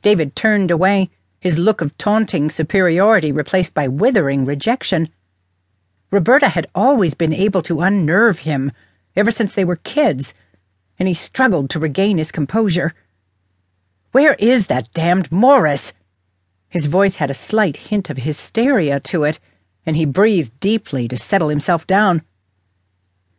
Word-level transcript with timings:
David 0.00 0.36
turned 0.36 0.70
away, 0.70 1.10
his 1.40 1.58
look 1.58 1.80
of 1.80 1.98
taunting 1.98 2.50
superiority 2.50 3.32
replaced 3.32 3.74
by 3.74 3.88
withering 3.88 4.44
rejection. 4.44 5.08
Roberta 6.12 6.48
had 6.50 6.68
always 6.72 7.14
been 7.14 7.32
able 7.32 7.62
to 7.62 7.80
unnerve 7.80 8.40
him, 8.40 8.70
ever 9.16 9.32
since 9.32 9.54
they 9.54 9.64
were 9.64 9.74
kids, 9.74 10.34
and 11.00 11.08
he 11.08 11.14
struggled 11.14 11.68
to 11.70 11.80
regain 11.80 12.16
his 12.16 12.30
composure. 12.30 12.94
Where 14.12 14.34
is 14.34 14.68
that 14.68 14.92
damned 14.94 15.32
Morris? 15.32 15.92
His 16.68 16.86
voice 16.86 17.16
had 17.16 17.30
a 17.30 17.34
slight 17.34 17.76
hint 17.76 18.08
of 18.08 18.18
hysteria 18.18 19.00
to 19.00 19.24
it, 19.24 19.40
and 19.84 19.96
he 19.96 20.04
breathed 20.04 20.60
deeply 20.60 21.08
to 21.08 21.16
settle 21.16 21.48
himself 21.48 21.88
down. 21.88 22.22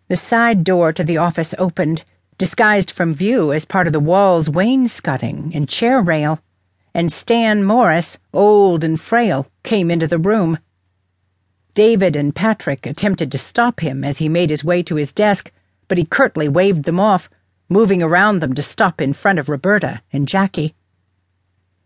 The 0.10 0.18
side 0.18 0.66
door 0.66 0.92
to 0.92 1.06
the 1.06 1.18
office 1.18 1.56
opened, 1.58 2.04
disguised 2.38 2.92
from 2.92 3.16
view 3.16 3.54
as 3.54 3.64
part 3.64 3.88
of 3.88 3.94
the 3.94 4.00
wall's 4.00 4.50
wainscoting 4.50 5.52
and 5.56 5.70
chair 5.70 6.02
rail, 6.02 6.42
and 6.94 7.12
Stan 7.12 7.64
Morris, 7.64 8.18
old 8.34 8.84
and 8.84 9.00
frail, 9.00 9.48
came 9.64 9.92
into 9.92 10.08
the 10.08 10.18
room. 10.18 10.58
David 11.74 12.16
and 12.16 12.36
Patrick 12.36 12.86
attempted 12.86 13.32
to 13.32 13.38
stop 13.38 13.80
him 13.80 14.04
as 14.04 14.18
he 14.18 14.28
made 14.28 14.50
his 14.50 14.64
way 14.64 14.84
to 14.84 14.96
his 14.96 15.14
desk, 15.14 15.52
but 15.88 15.98
he 15.98 16.06
curtly 16.06 16.48
waved 16.48 16.84
them 16.84 17.00
off, 17.00 17.30
moving 17.70 18.02
around 18.02 18.40
them 18.40 18.54
to 18.54 18.62
stop 18.62 19.00
in 19.00 19.14
front 19.14 19.40
of 19.40 19.50
Roberta 19.50 20.02
and 20.12 20.28
Jackie. 20.28 20.76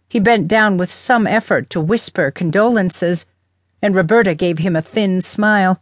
He 0.07 0.19
bent 0.19 0.47
down 0.47 0.77
with 0.77 0.91
some 0.91 1.27
effort 1.27 1.69
to 1.71 1.81
whisper 1.81 2.31
condolences, 2.31 3.25
and 3.81 3.95
Roberta 3.95 4.33
gave 4.35 4.59
him 4.59 4.75
a 4.75 4.81
thin 4.81 5.21
smile. 5.21 5.81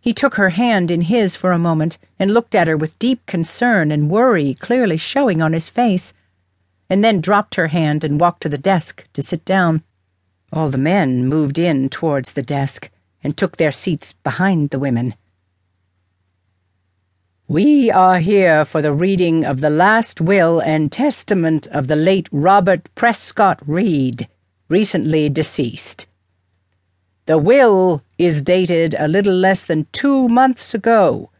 He 0.00 0.12
took 0.12 0.34
her 0.34 0.50
hand 0.50 0.90
in 0.90 1.00
his 1.00 1.34
for 1.34 1.50
a 1.50 1.58
moment 1.58 1.98
and 2.18 2.34
looked 2.34 2.54
at 2.54 2.68
her 2.68 2.76
with 2.76 2.98
deep 2.98 3.24
concern 3.26 3.90
and 3.90 4.10
worry 4.10 4.54
clearly 4.54 4.98
showing 4.98 5.40
on 5.40 5.54
his 5.54 5.68
face, 5.68 6.12
and 6.88 7.02
then 7.02 7.20
dropped 7.20 7.54
her 7.54 7.68
hand 7.68 8.04
and 8.04 8.20
walked 8.20 8.42
to 8.42 8.48
the 8.48 8.58
desk 8.58 9.04
to 9.12 9.22
sit 9.22 9.44
down. 9.44 9.82
All 10.52 10.70
the 10.70 10.78
men 10.78 11.26
moved 11.26 11.58
in 11.58 11.88
towards 11.88 12.32
the 12.32 12.42
desk 12.42 12.90
and 13.22 13.36
took 13.36 13.56
their 13.56 13.72
seats 13.72 14.12
behind 14.12 14.70
the 14.70 14.78
women. 14.78 15.14
We 17.46 17.90
are 17.90 18.20
here 18.20 18.64
for 18.64 18.80
the 18.80 18.92
reading 18.92 19.44
of 19.44 19.60
the 19.60 19.70
last 19.70 20.20
will 20.20 20.60
and 20.60 20.90
testament 20.90 21.66
of 21.66 21.88
the 21.88 21.96
late 21.96 22.28
Robert 22.32 22.88
Prescott 22.94 23.60
Reed, 23.66 24.28
recently 24.68 25.28
deceased. 25.28 26.06
The 27.26 27.38
will 27.38 28.02
is 28.18 28.42
dated 28.42 28.94
a 28.98 29.08
little 29.08 29.34
less 29.34 29.64
than 29.64 29.86
two 29.92 30.28
months 30.28 30.74
ago, 30.74 31.30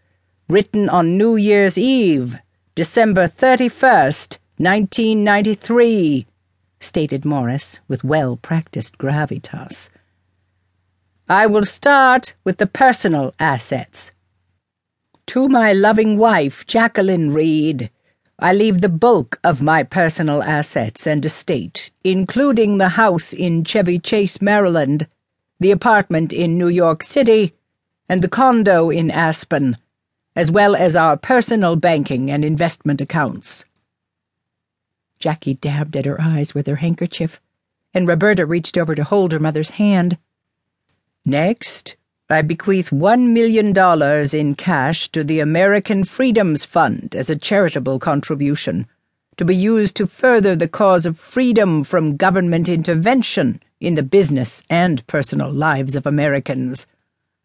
written 0.48 0.88
on 0.88 1.16
New 1.16 1.36
Year's 1.36 1.78
Eve, 1.78 2.38
December 2.74 3.28
31st, 3.28 4.38
1993, 4.58 6.27
stated 6.78 7.24
Morris 7.24 7.80
with 7.88 8.05
well 8.05 8.36
practiced 8.36 8.98
gravitas. 8.98 9.88
I 11.28 11.46
will 11.46 11.64
start 11.64 12.34
with 12.44 12.58
the 12.58 12.66
personal 12.66 13.34
assets. 13.41 14.12
To 15.28 15.48
my 15.48 15.72
loving 15.72 16.19
wife, 16.19 16.66
Jacqueline 16.66 17.33
Reed, 17.33 17.91
I 18.38 18.52
leave 18.52 18.80
the 18.80 18.88
bulk 18.88 19.41
of 19.42 19.62
my 19.62 19.83
personal 19.83 20.42
assets 20.42 21.06
and 21.06 21.24
estate, 21.24 21.91
including 22.05 22.78
the 22.78 22.91
house 22.91 23.33
in 23.33 23.64
Chevy 23.64 23.98
Chase, 23.98 24.41
Maryland, 24.41 25.08
the 25.58 25.70
apartment 25.72 26.33
in 26.33 26.58
New 26.58 26.68
York 26.68 27.02
City, 27.02 27.55
and 28.08 28.22
the 28.22 28.28
condo 28.28 28.91
in 28.91 29.11
Aspen, 29.11 29.78
as 30.36 30.50
well 30.50 30.77
as 30.77 30.94
our 30.94 31.16
personal 31.16 31.74
banking 31.74 32.30
and 32.30 32.44
investment 32.44 33.00
accounts. 33.00 33.64
Jackie 35.25 35.55
dabbed 35.55 35.97
at 35.97 36.05
her 36.05 36.20
eyes 36.20 36.55
with 36.55 36.67
her 36.67 36.77
handkerchief, 36.77 37.41
and 37.94 38.06
Roberta 38.06 38.44
reached 38.44 38.77
over 38.77 38.94
to 38.94 39.05
hold 39.05 39.33
her 39.33 39.39
mother's 39.39 39.70
hand. 39.80 40.19
Next, 41.25 41.97
I 42.28 42.42
bequeath 42.42 42.91
$1 42.91 43.33
million 43.33 43.75
in 44.36 44.55
cash 44.55 45.08
to 45.13 45.24
the 45.24 45.40
American 45.40 46.05
Freedoms 46.05 46.67
Fund 46.67 47.17
as 47.17 47.30
a 47.30 47.36
charitable 47.36 47.98
contribution, 47.98 48.86
to 49.39 49.46
be 49.46 49.57
used 49.57 49.96
to 49.96 50.07
further 50.07 50.55
the 50.55 50.68
cause 50.68 51.07
of 51.07 51.18
freedom 51.18 51.84
from 51.84 52.18
government 52.18 52.68
intervention 52.68 53.63
in 53.80 53.95
the 53.95 54.02
business 54.02 54.63
and 54.68 55.07
personal 55.07 55.51
lives 55.51 55.96
of 55.96 56.05
Americans. 56.05 56.86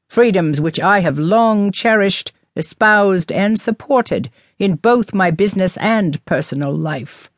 Freedoms 0.10 0.60
which 0.60 0.82
I 0.82 1.00
have 1.00 1.18
long 1.18 1.72
cherished, 1.72 2.34
espoused, 2.58 3.32
and 3.32 3.58
supported 3.58 4.30
in 4.58 4.76
both 4.76 5.14
my 5.14 5.32
business 5.32 5.78
and 5.78 6.22
personal 6.26 6.76
life. 6.76 7.32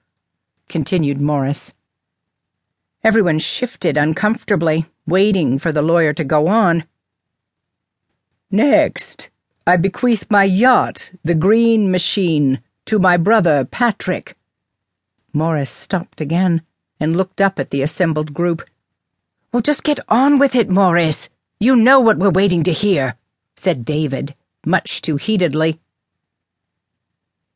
Continued 0.71 1.19
Morris. 1.19 1.73
Everyone 3.03 3.39
shifted 3.39 3.97
uncomfortably 3.97 4.85
waiting 5.05 5.59
for 5.59 5.73
the 5.73 5.81
lawyer 5.81 6.13
to 6.13 6.23
go 6.23 6.47
on. 6.47 6.85
Next, 8.49 9.29
I 9.67 9.75
bequeath 9.75 10.31
my 10.31 10.45
yacht, 10.45 11.11
the 11.25 11.35
Green 11.35 11.91
Machine, 11.91 12.61
to 12.85 12.99
my 12.99 13.17
brother 13.17 13.65
Patrick. 13.65 14.37
Morris 15.33 15.69
stopped 15.69 16.21
again 16.21 16.61
and 17.01 17.17
looked 17.17 17.41
up 17.41 17.59
at 17.59 17.71
the 17.71 17.81
assembled 17.81 18.33
group. 18.33 18.61
Well, 19.51 19.61
just 19.61 19.83
get 19.83 19.99
on 20.07 20.39
with 20.39 20.55
it, 20.55 20.69
Morris. 20.69 21.27
You 21.59 21.75
know 21.75 21.99
what 21.99 22.17
we're 22.17 22.29
waiting 22.29 22.63
to 22.63 22.71
hear, 22.71 23.15
said 23.57 23.83
David, 23.83 24.35
much 24.65 25.01
too 25.01 25.17
heatedly. 25.17 25.81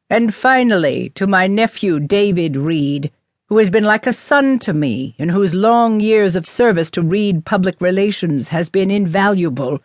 And 0.09 0.35
finally, 0.35 1.09
to 1.15 1.25
my 1.25 1.47
nephew 1.47 1.99
David 1.99 2.55
Reed, 2.55 3.11
who 3.47 3.57
has 3.57 3.71
been 3.71 3.83
like 3.83 4.05
a 4.05 4.13
son 4.13 4.59
to 4.59 4.73
me 4.73 5.15
and 5.17 5.31
whose 5.31 5.55
long 5.55 5.99
years 5.99 6.35
of 6.35 6.47
service 6.47 6.91
to 6.91 7.01
Reed 7.01 7.43
Public 7.43 7.81
Relations 7.81 8.49
has 8.49 8.69
been 8.69 8.91
invaluable. 8.91 9.79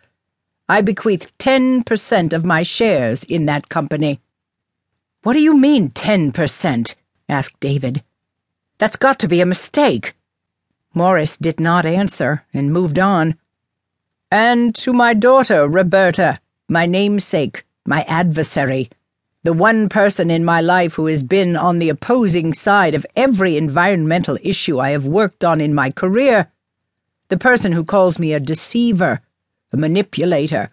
I 0.68 0.82
bequeath 0.82 1.32
10% 1.38 2.34
of 2.34 2.44
my 2.44 2.62
shares 2.62 3.24
in 3.24 3.46
that 3.46 3.70
company. 3.70 4.20
What 5.22 5.32
do 5.32 5.40
you 5.40 5.56
mean, 5.56 5.90
10%? 5.90 6.94
asked 7.28 7.58
David. 7.58 8.02
That's 8.76 8.96
got 8.96 9.18
to 9.20 9.28
be 9.28 9.40
a 9.40 9.46
mistake. 9.46 10.14
Morris 10.92 11.36
did 11.38 11.60
not 11.60 11.86
answer 11.86 12.44
and 12.52 12.72
moved 12.72 12.98
on. 12.98 13.36
And 14.30 14.74
to 14.76 14.92
my 14.92 15.14
daughter, 15.14 15.66
Roberta, 15.66 16.40
my 16.68 16.84
namesake, 16.86 17.64
my 17.86 18.02
adversary 18.02 18.90
the 19.42 19.52
one 19.54 19.88
person 19.88 20.30
in 20.30 20.44
my 20.44 20.60
life 20.60 20.94
who 20.94 21.06
has 21.06 21.22
been 21.22 21.56
on 21.56 21.78
the 21.78 21.88
opposing 21.88 22.52
side 22.52 22.94
of 22.94 23.06
every 23.16 23.56
environmental 23.56 24.36
issue 24.42 24.78
I 24.78 24.90
have 24.90 25.06
worked 25.06 25.44
on 25.44 25.60
in 25.60 25.74
my 25.74 25.90
career, 25.90 26.48
the 27.28 27.38
person 27.38 27.72
who 27.72 27.84
calls 27.84 28.18
me 28.18 28.34
a 28.34 28.40
deceiver, 28.40 29.20
a 29.72 29.76
manipulator, 29.76 30.70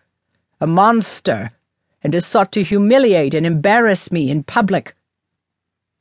a 0.60 0.68
monster, 0.68 1.52
and 2.04 2.14
has 2.14 2.26
sought 2.26 2.52
to 2.54 2.64
humiliate 2.64 3.34
and 3.34 3.46
embarrass 3.46 4.12
me 4.12 4.30
in 4.30 4.44
public. 4.44 4.96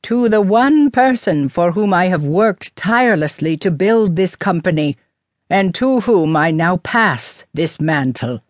To 0.03 0.27
the 0.27 0.41
one 0.41 0.91
person 0.91 1.47
for 1.47 1.71
whom 1.71 1.93
I 1.93 2.07
have 2.07 2.25
worked 2.25 2.75
tirelessly 2.75 3.55
to 3.57 3.71
build 3.71 4.15
this 4.15 4.35
company, 4.35 4.97
and 5.49 5.73
to 5.75 6.01
whom 6.01 6.35
I 6.35 6.51
now 6.51 6.77
pass 6.77 7.45
this 7.53 7.79
mantle. 7.79 8.41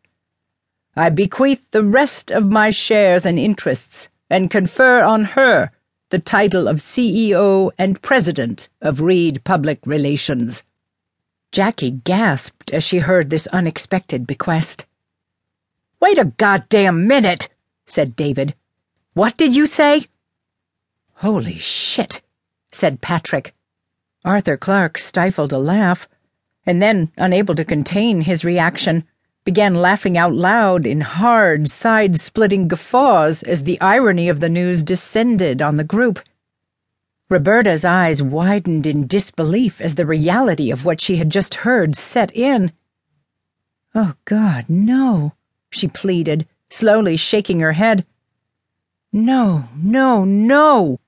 I 0.98 1.10
bequeath 1.10 1.62
the 1.70 1.84
rest 1.84 2.32
of 2.32 2.50
my 2.50 2.72
shares 2.72 3.24
and 3.24 3.38
interests 3.38 4.10
and 4.32 4.50
confer 4.50 5.04
on 5.04 5.26
her 5.26 5.70
the 6.10 6.18
title 6.18 6.68
of 6.68 6.78
CEO 6.78 7.70
and 7.78 8.02
President 8.02 8.68
of 8.82 9.00
Reed 9.00 9.44
Public 9.44 9.78
Relations. 9.86 10.64
Jackie 11.52 11.92
gasped 11.92 12.72
as 12.72 12.84
she 12.84 12.98
heard 12.98 13.30
this 13.30 13.46
unexpected 13.54 14.26
bequest. 14.26 14.88
Wait 16.02 16.18
a 16.18 16.26
goddamn 16.26 17.06
minute, 17.06 17.48
said 17.86 18.16
David. 18.16 18.56
What 19.14 19.38
did 19.38 19.56
you 19.56 19.68
say? 19.68 20.06
Holy 21.18 21.60
shit, 21.60 22.22
said 22.72 23.02
Patrick. 23.02 23.54
Arthur 24.26 24.58
Clark 24.58 24.98
stifled 24.98 25.52
a 25.52 25.60
laugh, 25.60 26.08
and 26.66 26.82
then, 26.82 27.12
unable 27.18 27.54
to 27.54 27.64
contain 27.64 28.22
his 28.22 28.44
reaction, 28.44 29.04
began 29.48 29.76
laughing 29.76 30.18
out 30.18 30.34
loud 30.34 30.86
in 30.86 31.00
hard, 31.00 31.70
side 31.70 32.20
splitting 32.20 32.68
guffaws 32.68 33.42
as 33.44 33.64
the 33.64 33.80
irony 33.80 34.28
of 34.28 34.42
the 34.42 34.50
news 34.50 34.84
descended 34.84 35.62
on 35.62 35.78
the 35.78 35.86
group. 35.86 36.20
Roberta's 37.30 37.86
eyes 37.86 38.22
widened 38.22 38.86
in 38.86 39.08
disbelief 39.08 39.80
as 39.80 39.96
the 39.96 40.06
reality 40.06 40.70
of 40.70 40.84
what 40.84 41.00
she 41.00 41.16
had 41.16 41.30
just 41.30 41.56
heard 41.56 41.96
set 41.96 42.30
in. 42.36 42.74
Oh, 43.96 44.16
God, 44.26 44.66
no, 44.68 45.32
she 45.72 45.88
pleaded, 45.88 46.46
slowly 46.70 47.16
shaking 47.16 47.62
her 47.62 47.72
head. 47.72 48.06
No, 49.14 49.70
no, 49.78 50.26
no. 50.26 51.00